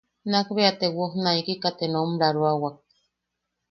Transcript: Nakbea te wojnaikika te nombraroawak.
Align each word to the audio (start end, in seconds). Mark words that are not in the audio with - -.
Nakbea 0.29 0.71
te 0.79 0.87
wojnaikika 0.95 1.69
te 1.77 1.85
nombraroawak. 1.93 2.75